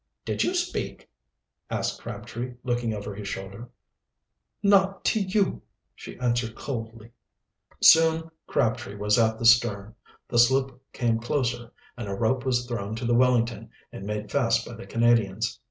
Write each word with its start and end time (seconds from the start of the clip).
"Did 0.25 0.41
you 0.43 0.55
speak?" 0.55 1.07
asked 1.69 2.01
Crabtree, 2.01 2.55
looking 2.63 2.91
over 2.91 3.13
his 3.13 3.27
shoulder. 3.27 3.69
"Not 4.63 5.05
to 5.05 5.21
you," 5.21 5.61
she 5.93 6.17
answered 6.17 6.55
coldly. 6.55 7.11
Soon 7.83 8.31
Crabtree 8.47 8.95
was 8.95 9.19
at 9.19 9.37
the 9.37 9.45
stern. 9.45 9.93
The 10.27 10.39
sloop 10.39 10.81
came 10.91 11.19
closer, 11.19 11.71
and 11.95 12.07
a 12.09 12.15
rope 12.15 12.47
was 12.47 12.65
thrown 12.65 12.95
to 12.95 13.05
the 13.05 13.13
Wellington 13.13 13.69
and 13.91 14.03
made 14.03 14.31
fast 14.31 14.65
by 14.65 14.73
the 14.73 14.87
Canadians. 14.87 15.59